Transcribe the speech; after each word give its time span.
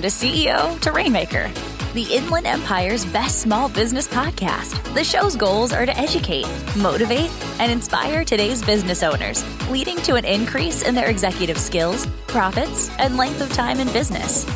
Welcome 0.00 0.18
to 0.18 0.26
CEO 0.26 0.80
to 0.80 0.92
Rainmaker, 0.92 1.50
the 1.92 2.04
Inland 2.04 2.46
Empire's 2.46 3.04
best 3.04 3.40
small 3.40 3.68
business 3.68 4.08
podcast. 4.08 4.94
The 4.94 5.04
show's 5.04 5.36
goals 5.36 5.74
are 5.74 5.84
to 5.84 5.94
educate, 5.94 6.46
motivate, 6.78 7.30
and 7.60 7.70
inspire 7.70 8.24
today's 8.24 8.64
business 8.64 9.02
owners, 9.02 9.44
leading 9.68 9.98
to 9.98 10.14
an 10.14 10.24
increase 10.24 10.80
in 10.80 10.94
their 10.94 11.10
executive 11.10 11.58
skills, 11.58 12.06
profits, 12.28 12.88
and 12.98 13.18
length 13.18 13.42
of 13.42 13.52
time 13.52 13.78
in 13.78 13.92
business. 13.92 14.46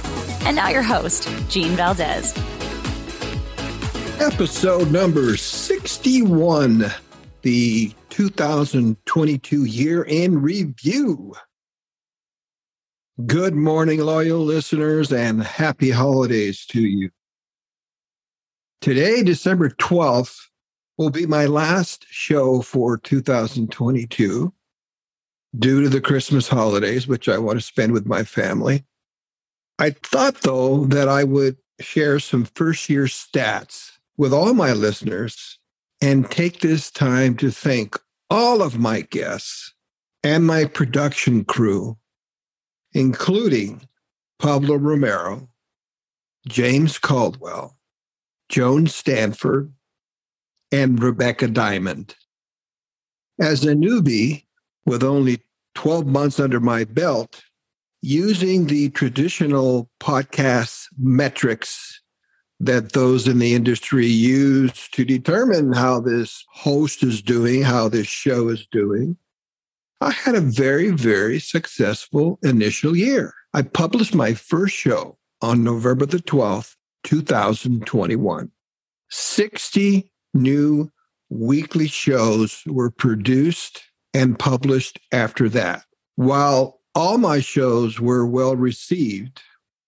And 0.47 0.57
now 0.57 0.71
your 0.71 0.83
host, 0.83 1.29
Gene 1.51 1.77
Valdez. 1.77 2.33
Episode 4.21 4.91
number 4.91 5.37
61, 5.37 6.87
the 7.43 7.93
2022 8.09 9.65
year 9.65 10.05
in 10.05 10.41
review. 10.41 11.35
Good 13.25 13.55
morning, 13.55 14.01
loyal 14.01 14.41
listeners, 14.41 15.13
and 15.13 15.41
happy 15.41 15.93
holidays 15.93 16.67
to 16.67 16.81
you. 16.81 17.11
Today, 18.81 19.23
December 19.23 19.71
12th, 19.71 20.49
will 20.99 21.11
be 21.11 21.25
my 21.25 21.47
last 21.47 22.07
show 22.11 22.61
for 22.61 22.99
2022 22.99 24.53
due 25.57 25.83
to 25.83 25.89
the 25.89 26.01
Christmas 26.01 26.49
holidays, 26.49 27.07
which 27.07 27.29
I 27.29 27.39
want 27.39 27.57
to 27.57 27.65
spend 27.65 27.93
with 27.93 28.05
my 28.05 28.25
family. 28.25 28.85
I 29.79 29.91
thought, 29.91 30.41
though, 30.41 30.85
that 30.87 31.09
I 31.09 31.23
would 31.23 31.57
share 31.79 32.19
some 32.19 32.47
first 32.57 32.91
year 32.91 33.05
stats 33.05 33.93
with 34.17 34.33
all 34.33 34.55
my 34.55 34.73
listeners 34.73 35.61
and 36.01 36.29
take 36.29 36.59
this 36.59 36.91
time 36.91 37.37
to 37.37 37.53
thank 37.53 37.97
all 38.29 38.61
of 38.61 38.77
my 38.77 39.03
guests 39.03 39.73
and 40.25 40.45
my 40.45 40.65
production 40.65 41.45
crew 41.45 41.97
including 42.95 43.83
Pablo 44.39 44.77
Romero, 44.77 45.49
James 46.47 46.99
Caldwell, 46.99 47.77
Joan 48.49 48.87
Stanford, 48.87 49.73
and 50.71 51.03
Rebecca 51.03 51.49
Diamond. 51.49 52.15
As 53.41 53.65
a 53.65 53.75
newbie 53.75 54.45
with 54.87 55.03
only 55.03 55.43
12 55.75 56.07
months 56.07 56.39
under 56.39 56.61
my 56.61 56.85
belt, 56.85 57.43
using 58.01 58.67
the 58.67 58.91
traditional 58.91 59.91
podcast 59.99 60.87
metrics 60.99 62.03
that 62.61 62.93
those 62.93 63.27
in 63.27 63.39
the 63.39 63.55
industry 63.55 64.07
use 64.07 64.89
to 64.91 65.05
determine 65.05 65.73
how 65.73 66.01
this 66.01 66.45
host 66.53 67.03
is 67.03 67.23
doing, 67.23 67.63
how 67.63 67.89
this 67.89 68.07
show 68.07 68.49
is 68.49 68.67
doing, 68.71 69.17
I 70.05 70.11
had 70.11 70.35
a 70.35 70.41
very, 70.43 70.91
very 70.91 71.41
successful 71.41 72.39
initial 72.43 72.95
year. 72.95 73.33
I 73.55 73.63
published 73.63 74.15
my 74.15 74.35
first 74.35 74.77
show 74.77 75.17
on 75.41 75.65
November 75.65 76.05
the 76.05 76.19
12th, 76.19 76.75
2021. 77.05 78.51
60 79.09 80.13
new 80.35 80.93
weekly 81.31 81.89
shows 81.89 82.63
were 82.67 82.91
produced 82.91 83.83
and 84.13 84.39
published 84.39 85.01
after 85.11 85.49
that. 85.49 85.85
While 86.17 86.83
all 86.95 87.17
my 87.17 87.41
shows 87.41 87.99
were 87.99 88.27
well 88.27 88.57
received, 88.57 89.41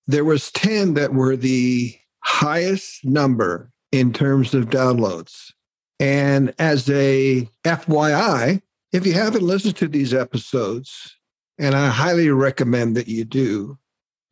there 0.06 0.24
was 0.24 0.50
10 0.52 0.94
that 0.94 1.12
were 1.12 1.36
the 1.36 1.94
highest 2.20 3.04
number 3.04 3.70
in 3.92 4.14
terms 4.14 4.54
of 4.54 4.70
downloads. 4.70 5.52
And 6.00 6.54
as 6.58 6.88
a 6.88 7.46
FYI, 7.66 8.62
if 8.96 9.06
you 9.06 9.12
haven't 9.12 9.42
listened 9.42 9.76
to 9.76 9.88
these 9.88 10.14
episodes, 10.14 11.18
and 11.58 11.74
I 11.74 11.88
highly 11.90 12.30
recommend 12.30 12.96
that 12.96 13.08
you 13.08 13.26
do, 13.26 13.76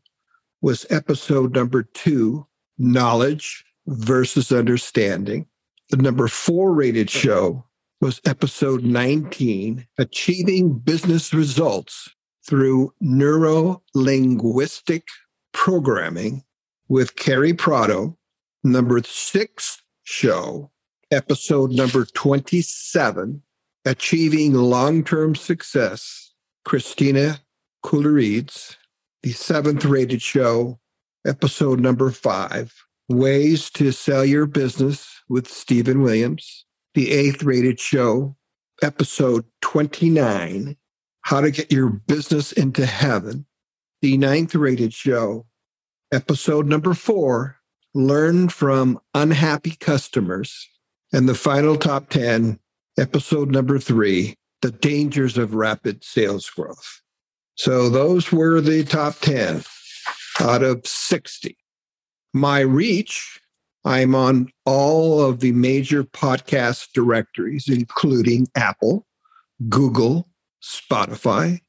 was 0.61 0.85
episode 0.89 1.53
number 1.53 1.83
two, 1.83 2.47
Knowledge 2.77 3.65
versus 3.87 4.51
Understanding. 4.51 5.45
The 5.89 5.97
number 5.97 6.27
four 6.27 6.73
rated 6.73 7.09
show 7.09 7.65
was 7.99 8.21
episode 8.25 8.83
19, 8.83 9.85
Achieving 9.97 10.79
Business 10.79 11.33
Results 11.33 12.09
through 12.45 12.93
neuro 12.99 13.81
linguistic 13.93 15.07
programming 15.53 16.43
with 16.87 17.15
Carrie 17.15 17.53
Prado, 17.53 18.17
number 18.63 19.01
six 19.03 19.81
show, 20.03 20.71
episode 21.11 21.71
number 21.71 22.05
27, 22.05 23.41
Achieving 23.85 24.53
Long 24.53 25.03
Term 25.03 25.35
Success, 25.35 26.33
Christina 26.65 27.39
Coolerides, 27.83 28.75
the 29.23 29.31
seventh 29.31 29.85
rated 29.85 30.21
show, 30.21 30.79
episode 31.25 31.79
number 31.79 32.11
five, 32.11 32.73
Ways 33.09 33.69
to 33.71 33.91
Sell 33.91 34.23
Your 34.23 34.45
Business 34.45 35.21
with 35.29 35.47
Stephen 35.47 36.01
Williams, 36.01 36.65
the 36.93 37.11
eighth 37.11 37.43
rated 37.43 37.79
show, 37.79 38.35
episode 38.81 39.45
29, 39.61 40.77
how 41.21 41.41
to 41.41 41.51
Get 41.51 41.71
Your 41.71 41.89
Business 41.89 42.51
into 42.51 42.85
Heaven, 42.85 43.45
the 44.01 44.17
ninth 44.17 44.55
rated 44.55 44.93
show, 44.93 45.45
episode 46.11 46.67
number 46.67 46.93
four, 46.93 47.57
Learn 47.93 48.47
from 48.47 48.99
Unhappy 49.13 49.71
Customers, 49.71 50.69
and 51.11 51.27
the 51.27 51.35
final 51.35 51.75
top 51.75 52.09
10, 52.09 52.57
episode 52.97 53.51
number 53.51 53.79
three, 53.79 54.35
The 54.61 54.71
Dangers 54.71 55.37
of 55.37 55.53
Rapid 55.53 56.03
Sales 56.03 56.49
Growth. 56.49 57.01
So 57.55 57.89
those 57.89 58.31
were 58.31 58.61
the 58.61 58.85
top 58.85 59.15
10 59.19 59.63
out 60.39 60.63
of 60.63 60.87
60. 60.87 61.57
My 62.33 62.61
reach, 62.61 63.41
I'm 63.83 64.15
on 64.15 64.49
all 64.65 65.21
of 65.21 65.41
the 65.41 65.51
major 65.51 66.03
podcast 66.03 66.93
directories, 66.93 67.67
including 67.67 68.47
Apple, 68.55 69.05
Google, 69.67 70.30
Spotify, 70.63 71.61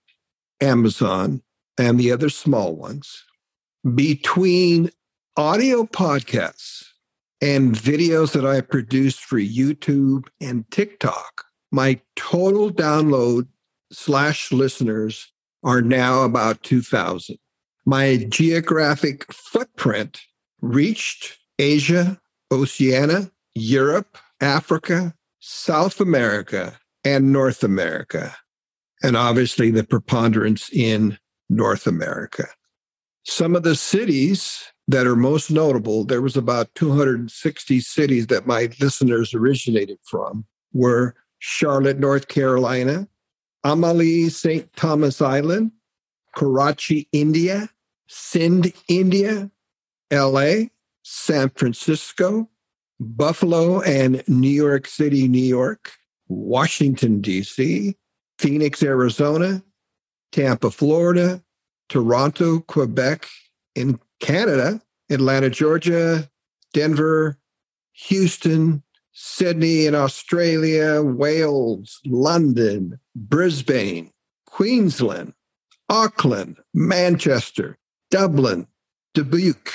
Amazon, 0.61 1.43
and 1.79 1.99
the 1.99 2.12
other 2.12 2.29
small 2.29 2.75
ones. 2.77 3.25
Between 3.94 4.91
audio 5.37 5.85
podcasts 5.85 6.85
and 7.41 7.75
videos 7.75 8.33
that 8.33 8.47
I 8.47 8.61
produced 8.61 9.21
for 9.21 9.39
YouTube 9.39 10.29
and 10.41 10.71
TikTok, 10.71 11.44
my 11.71 12.00
total 12.17 12.71
download 12.71 13.49
slash 13.91 14.53
listeners 14.53 15.33
are 15.65 15.83
now 15.83 16.23
about 16.23 16.62
2,000. 16.62 17.38
My 17.85 18.27
geographic 18.29 19.33
footprint 19.33 20.21
reached 20.61 21.38
Asia, 21.59 22.21
Oceania, 22.53 23.31
Europe, 23.55 24.19
Africa, 24.41 25.15
South 25.41 26.00
America, 26.00 26.79
and 27.05 27.33
North 27.33 27.65
America 27.65 28.37
and 29.02 29.16
obviously 29.16 29.70
the 29.70 29.84
preponderance 29.84 30.70
in 30.72 31.19
North 31.49 31.87
America. 31.87 32.44
Some 33.25 33.54
of 33.54 33.62
the 33.62 33.76
cities 33.76 34.64
that 34.88 35.06
are 35.06 35.16
most 35.16 35.50
notable, 35.50 36.04
there 36.04 36.22
was 36.22 36.37
about 36.37 36.75
260 36.75 37.81
cities 37.81 38.26
that 38.28 38.46
my 38.46 38.69
listeners 38.81 39.32
originated 39.34 39.99
from, 40.02 40.44
were 40.72 41.14
Charlotte, 41.38 41.99
North 41.99 42.28
Carolina, 42.28 43.08
Amalie, 43.64 44.28
St. 44.28 44.72
Thomas 44.75 45.22
Island, 45.22 45.72
Karachi, 46.37 47.08
India, 47.12 47.69
Sindh, 48.08 48.72
India, 48.88 49.50
LA, 50.12 50.64
San 51.02 51.50
Francisco, 51.50 52.49
Buffalo 53.00 53.81
and 53.82 54.22
New 54.28 54.50
York 54.50 54.87
City, 54.87 55.28
New 55.28 55.38
York, 55.38 55.93
Washington, 56.28 57.20
D.C., 57.20 57.96
Phoenix, 58.43 58.83
Arizona, 58.83 59.62
Tampa, 60.33 60.73
Florida, 60.73 61.41
Toronto, 61.89 62.59
Quebec 62.59 63.29
in 63.77 64.00
Canada, 64.19 64.83
Atlanta, 65.09 65.49
Georgia, 65.49 66.29
Denver, 66.73 67.39
Houston, 67.93 68.83
Sydney 69.12 69.87
in 69.87 69.94
Australia, 69.94 71.03
Wales, 71.05 72.00
London, 72.05 72.99
Brisbane, 73.15 74.11
Queensland, 74.47 75.35
Auckland, 75.88 76.56
Manchester, 76.75 77.79
Dublin, 78.11 78.67
Dubuque, 79.15 79.73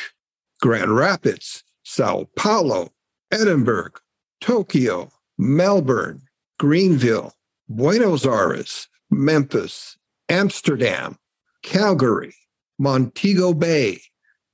Grand 0.60 0.94
Rapids, 0.94 1.64
Sao 1.84 2.28
Paulo, 2.36 2.90
Edinburgh, 3.32 3.94
Tokyo, 4.42 5.10
Melbourne, 5.38 6.24
Greenville, 6.60 7.32
Buenos 7.70 8.26
Aires, 8.26 8.88
Memphis, 9.12 9.98
Amsterdam, 10.30 11.18
Calgary, 11.64 12.34
Montego 12.80 13.54
Bay, 13.54 14.00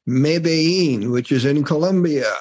Medellin, 0.07 1.11
which 1.11 1.31
is 1.31 1.45
in 1.45 1.63
Colombia, 1.63 2.31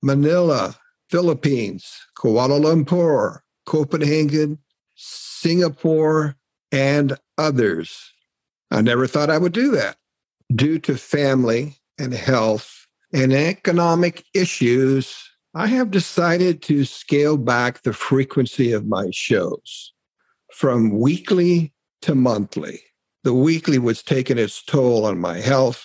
Manila, 0.00 0.76
Philippines, 1.10 1.98
Kuala 2.16 2.60
Lumpur, 2.60 3.40
Copenhagen, 3.66 4.58
Singapore, 4.94 6.36
and 6.70 7.18
others. 7.36 8.12
I 8.70 8.80
never 8.80 9.08
thought 9.08 9.28
I 9.28 9.38
would 9.38 9.52
do 9.52 9.72
that. 9.72 9.96
Due 10.54 10.78
to 10.80 10.96
family 10.96 11.78
and 11.98 12.14
health 12.14 12.86
and 13.12 13.32
economic 13.32 14.24
issues, 14.34 15.16
I 15.54 15.66
have 15.66 15.90
decided 15.90 16.62
to 16.62 16.84
scale 16.84 17.36
back 17.36 17.82
the 17.82 17.92
frequency 17.92 18.70
of 18.70 18.86
my 18.86 19.08
shows 19.10 19.92
from 20.52 20.90
weekly 20.90 21.72
to 22.02 22.14
monthly. 22.14 22.80
The 23.24 23.34
weekly 23.34 23.78
was 23.78 24.02
taking 24.02 24.38
its 24.38 24.62
toll 24.62 25.06
on 25.06 25.18
my 25.18 25.38
health, 25.38 25.84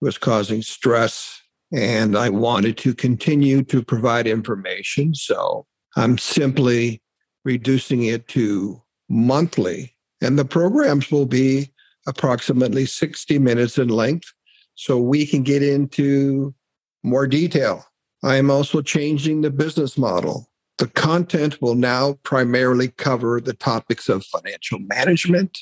was 0.00 0.18
causing 0.18 0.62
stress, 0.62 1.40
and 1.72 2.16
I 2.16 2.30
wanted 2.30 2.78
to 2.78 2.94
continue 2.94 3.62
to 3.64 3.82
provide 3.82 4.26
information. 4.26 5.14
So 5.14 5.66
I'm 5.96 6.18
simply 6.18 7.02
reducing 7.44 8.04
it 8.04 8.28
to 8.28 8.82
monthly, 9.08 9.94
and 10.20 10.38
the 10.38 10.44
programs 10.44 11.10
will 11.10 11.26
be 11.26 11.72
approximately 12.06 12.86
60 12.86 13.38
minutes 13.38 13.78
in 13.78 13.88
length 13.88 14.32
so 14.74 14.98
we 14.98 15.26
can 15.26 15.42
get 15.42 15.62
into 15.62 16.54
more 17.02 17.26
detail. 17.26 17.84
I 18.22 18.36
am 18.36 18.50
also 18.50 18.80
changing 18.80 19.42
the 19.42 19.50
business 19.50 19.98
model. 19.98 20.48
The 20.78 20.88
content 20.88 21.60
will 21.60 21.74
now 21.74 22.14
primarily 22.22 22.88
cover 22.88 23.40
the 23.40 23.52
topics 23.52 24.08
of 24.08 24.24
financial 24.24 24.78
management, 24.78 25.58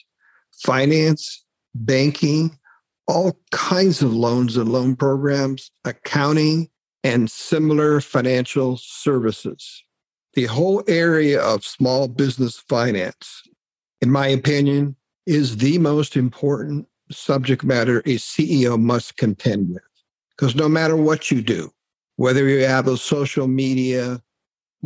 finance, 0.53 1.43
banking, 1.75 2.59
all 3.09 3.39
kinds 3.51 4.03
of 4.03 4.13
loans 4.13 4.57
and 4.57 4.71
loan 4.71 4.95
programs, 4.95 5.71
accounting, 5.85 6.69
and 7.03 7.31
similar 7.31 8.01
financial 8.01 8.77
services. 8.77 9.85
The 10.35 10.47
whole 10.47 10.83
area 10.87 11.41
of 11.41 11.65
small 11.65 12.09
business 12.09 12.59
finance, 12.59 13.43
in 14.03 14.11
my 14.11 14.27
opinion, 14.27 14.97
is 15.25 15.57
the 15.57 15.79
most 15.79 16.17
important 16.17 16.89
subject 17.11 17.65
matter 17.65 18.01
a 18.01 18.17
CEO 18.17 18.79
must 18.79 19.17
contend 19.17 19.71
with. 19.71 19.83
Because 20.31 20.55
no 20.55 20.69
matter 20.69 20.97
what 20.97 21.31
you 21.31 21.41
do, 21.41 21.73
whether 22.17 22.49
you 22.49 22.65
have 22.65 22.87
a 22.87 22.99
social 22.99 23.47
media 23.47 24.21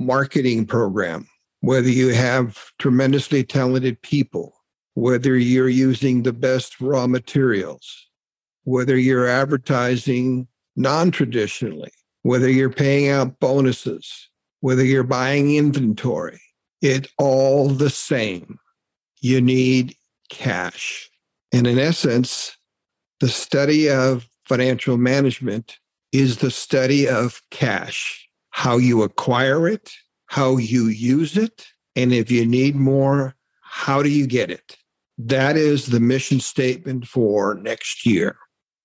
marketing 0.01 0.67
program, 0.67 1.29
whether 1.61 1.89
you 1.89 2.09
have 2.09 2.73
tremendously 2.79 3.45
talented 3.45 4.01
people, 4.03 4.55
whether 4.95 5.37
you're 5.37 5.69
using 5.69 6.23
the 6.23 6.33
best 6.33 6.81
raw 6.81 7.07
materials, 7.07 8.09
whether 8.65 8.97
you're 8.97 9.29
advertising 9.29 10.49
non 10.75 11.11
traditionally, 11.11 11.93
whether 12.23 12.49
you're 12.49 12.73
paying 12.73 13.11
out 13.11 13.39
bonuses, 13.41 14.29
whether 14.61 14.85
you're 14.85 15.03
buying 15.03 15.55
inventory, 15.55 16.41
it's 16.81 17.09
all 17.19 17.69
the 17.69 17.91
same. 17.91 18.59
You 19.21 19.41
need 19.41 19.95
cash. 20.31 21.11
And 21.53 21.67
in 21.67 21.79
essence, 21.79 22.57
the 23.21 23.29
study 23.29 23.91
of 23.91 24.27
financial 24.49 24.97
management 24.97 25.79
is 26.13 26.39
the 26.39 26.51
study 26.51 27.07
of 27.07 27.43
cash, 27.51 28.29
how 28.61 28.77
you 28.77 29.03
acquire 29.03 29.67
it, 29.67 29.91
how 30.27 30.59
you 30.59 30.89
use 30.89 31.35
it, 31.35 31.69
and 31.97 32.13
if 32.13 32.31
you 32.31 32.45
need 32.45 32.77
more, 32.77 33.35
how 33.63 34.03
do 34.03 34.11
you 34.11 34.27
get 34.27 34.51
it? 34.51 34.77
That 35.17 35.57
is 35.57 35.87
the 35.87 35.99
mission 35.99 36.41
statement 36.41 37.07
for 37.07 37.55
next 37.55 38.05
year. 38.05 38.37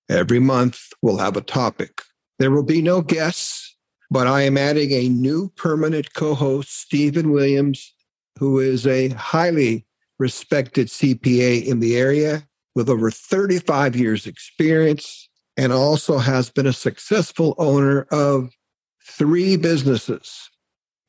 Every 0.08 0.40
month, 0.40 0.80
we'll 1.02 1.18
have 1.18 1.36
a 1.36 1.42
topic. 1.42 2.04
There 2.40 2.52
will 2.52 2.64
be 2.64 2.82
no 2.82 3.02
guests, 3.02 3.76
but 4.10 4.28
I 4.28 4.44
am 4.44 4.58
adding 4.58 4.94
a 4.94 5.10
new 5.10 5.50
permanent 5.58 6.14
co 6.14 6.36
host, 6.36 6.80
Stephen 6.80 7.32
Williams, 7.32 7.94
who 8.40 8.60
is 8.60 8.88
a 8.88 9.10
highly 9.10 9.86
respected 10.20 10.88
CPA 10.88 11.66
in 11.66 11.82
the 11.82 11.98
area 11.98 12.48
with 12.76 12.90
over 12.90 13.12
35 13.12 13.98
years' 13.98 14.26
experience 14.26 15.28
and 15.58 15.74
also 15.74 16.18
has 16.18 16.50
been 16.50 16.66
a 16.66 16.72
successful 16.72 17.56
owner 17.58 18.04
of 18.04 18.52
three 19.06 19.56
businesses. 19.56 20.50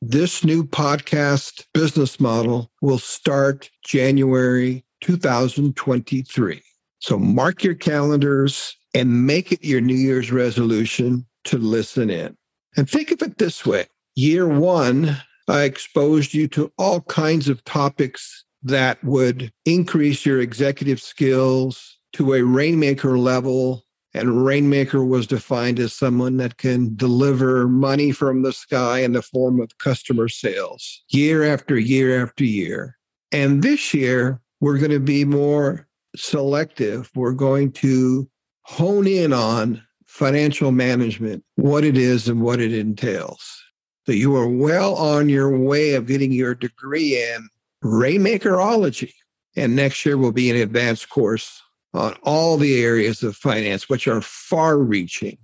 This 0.01 0.43
new 0.43 0.63
podcast 0.63 1.65
business 1.73 2.19
model 2.19 2.71
will 2.81 2.99
start 2.99 3.71
January 3.83 4.85
2023. 5.01 6.61
So 6.99 7.17
mark 7.17 7.63
your 7.63 7.73
calendars 7.73 8.77
and 8.93 9.25
make 9.25 9.51
it 9.51 9.63
your 9.63 9.81
New 9.81 9.95
Year's 9.95 10.31
resolution 10.31 11.25
to 11.45 11.57
listen 11.57 12.09
in. 12.09 12.37
And 12.75 12.89
think 12.89 13.11
of 13.11 13.21
it 13.21 13.37
this 13.37 13.65
way 13.65 13.87
year 14.15 14.47
one, 14.47 15.17
I 15.47 15.63
exposed 15.63 16.33
you 16.33 16.47
to 16.49 16.71
all 16.77 17.01
kinds 17.01 17.47
of 17.49 17.63
topics 17.63 18.45
that 18.63 19.03
would 19.03 19.51
increase 19.65 20.25
your 20.25 20.41
executive 20.41 20.99
skills 20.99 21.97
to 22.13 22.33
a 22.33 22.43
rainmaker 22.43 23.17
level 23.17 23.85
and 24.17 24.43
Rainmaker 24.43 25.03
was 25.03 25.27
defined 25.27 25.79
as 25.79 25.93
someone 25.93 26.37
that 26.37 26.57
can 26.57 26.95
deliver 26.95 27.67
money 27.67 28.11
from 28.11 28.41
the 28.41 28.51
sky 28.51 28.99
in 28.99 29.13
the 29.13 29.21
form 29.21 29.61
of 29.61 29.77
customer 29.77 30.27
sales 30.27 31.03
year 31.09 31.43
after 31.43 31.77
year 31.77 32.23
after 32.23 32.43
year. 32.43 32.97
And 33.31 33.61
this 33.61 33.93
year, 33.93 34.41
we're 34.59 34.79
going 34.79 34.91
to 34.91 34.99
be 34.99 35.23
more 35.23 35.87
selective. 36.15 37.11
We're 37.15 37.33
going 37.33 37.71
to 37.73 38.27
hone 38.63 39.07
in 39.07 39.33
on 39.33 39.83
financial 40.07 40.71
management, 40.71 41.43
what 41.55 41.83
it 41.83 41.97
is 41.97 42.27
and 42.27 42.41
what 42.41 42.59
it 42.59 42.73
entails. 42.73 43.63
That 44.07 44.17
you 44.17 44.35
are 44.35 44.47
well 44.47 44.95
on 44.95 45.29
your 45.29 45.55
way 45.57 45.93
of 45.93 46.07
getting 46.07 46.31
your 46.31 46.55
degree 46.55 47.21
in 47.21 47.49
Rainmakerology. 47.83 49.13
And 49.55 49.75
next 49.75 50.05
year 50.05 50.17
will 50.17 50.31
be 50.31 50.49
an 50.49 50.55
advanced 50.55 51.09
course 51.09 51.61
on 51.97 52.15
all 52.23 52.57
the 52.57 52.81
areas 52.81 53.23
of 53.23 53.35
finance, 53.35 53.89
which 53.89 54.07
are 54.07 54.21
far 54.21 54.77
reaching, 54.77 55.37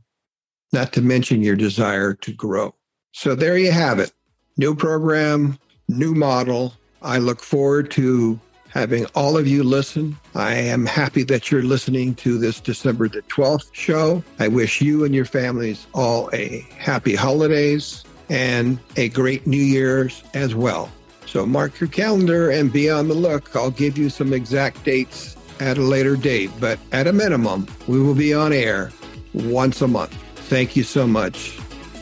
not 0.72 0.94
to 0.94 1.02
mention 1.02 1.42
your 1.42 1.56
desire 1.56 2.14
to 2.14 2.32
grow. 2.32 2.74
So 3.12 3.36
there 3.36 3.58
you 3.58 3.72
have 3.72 4.00
it. 4.00 4.12
New 4.58 4.76
program, 4.76 5.58
new 5.88 6.14
model. 6.14 6.74
I 7.02 7.18
look 7.18 7.42
forward 7.42 7.92
to 7.92 8.40
having 8.70 9.06
all 9.14 9.38
of 9.38 9.48
you 9.48 9.64
listen. 9.64 10.18
I 10.34 10.56
am 10.56 10.86
happy 10.86 11.24
that 11.24 11.52
you're 11.52 11.62
listening 11.62 12.16
to 12.16 12.38
this 12.38 12.60
December 12.60 13.08
the 13.08 13.22
12th 13.24 13.74
show. 13.74 14.24
I 14.40 14.48
wish 14.48 14.82
you 14.82 15.04
and 15.04 15.14
your 15.14 15.26
families 15.26 15.86
all 15.94 16.30
a 16.34 16.66
happy 16.78 17.16
holidays 17.16 18.04
and 18.30 18.80
a 18.96 19.10
great 19.10 19.46
New 19.46 19.58
Year's 19.58 20.24
as 20.34 20.56
well. 20.56 20.90
So 21.28 21.46
mark 21.46 21.80
your 21.80 21.90
calendar 21.90 22.50
and 22.50 22.74
be 22.74 22.90
on 22.90 23.08
the 23.08 23.14
look. 23.14 23.56
I'll 23.56 23.72
give 23.72 23.98
you 23.98 24.10
some 24.10 24.34
exact 24.34 24.84
dates 24.84 25.36
at 25.60 25.78
a 25.78 25.82
later 25.82 26.16
date, 26.16 26.52
but 26.60 26.80
at 26.92 27.08
a 27.08 27.14
minimum, 27.14 27.68
we 27.88 28.02
will 28.02 28.16
be 28.16 28.34
on 28.34 28.54
air 28.54 28.92
once 29.34 29.82
a 29.82 29.88
month. 29.88 30.14
Thank 30.36 30.76
you 30.76 30.84
so 30.84 31.08
much 31.08 31.58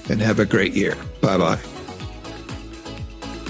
and 0.09 0.21
have 0.21 0.39
a 0.39 0.45
great 0.45 0.73
year. 0.73 0.95
Bye 1.21 1.37
bye. 1.37 1.59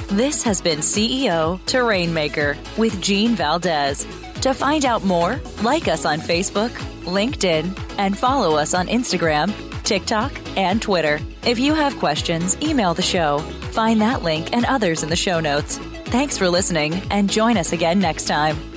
This 0.10 0.44
has 0.44 0.62
been 0.62 0.80
CEO 0.80 1.64
to 1.68 1.84
Rainmaker 1.84 2.58
with 2.78 3.02
Gene 3.02 3.36
Valdez. 3.36 4.06
To 4.42 4.54
find 4.54 4.86
out 4.86 5.04
more, 5.06 5.40
like 5.62 5.88
us 5.88 6.04
on 6.06 6.20
Facebook, 6.20 6.72
LinkedIn, 7.04 7.96
and 7.98 8.18
follow 8.18 8.58
us 8.58 8.74
on 8.74 8.88
Instagram, 8.88 9.54
TikTok, 9.84 10.34
and 10.58 10.82
Twitter. 10.82 11.20
If 11.46 11.60
you 11.60 11.74
have 11.74 11.98
questions, 11.98 12.58
email 12.62 12.94
the 12.94 13.02
show. 13.02 13.40
Find 13.72 14.02
that 14.02 14.24
link 14.24 14.50
and 14.52 14.66
others 14.66 15.04
in 15.04 15.10
the 15.10 15.16
show 15.16 15.40
notes. 15.40 15.78
Thanks 16.06 16.38
for 16.38 16.50
listening 16.50 16.96
and 17.10 17.30
join 17.30 17.56
us 17.56 17.72
again 17.72 18.00
next 18.00 18.26
time. 18.26 18.71